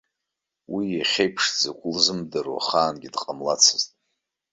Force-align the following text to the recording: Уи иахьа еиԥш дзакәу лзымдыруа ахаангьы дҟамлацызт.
Уи 0.73 0.85
иахьа 0.91 1.23
еиԥш 1.25 1.43
дзакәу 1.53 1.93
лзымдыруа 1.95 2.59
ахаангьы 2.61 3.09
дҟамлацызт. 3.13 3.89